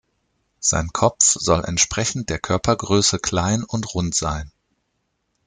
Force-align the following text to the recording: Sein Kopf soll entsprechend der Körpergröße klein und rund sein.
Sein 0.59 0.87
Kopf 0.91 1.19
soll 1.23 1.63
entsprechend 1.63 2.31
der 2.31 2.39
Körpergröße 2.39 3.19
klein 3.19 3.63
und 3.63 3.93
rund 3.93 4.15
sein. 4.15 4.51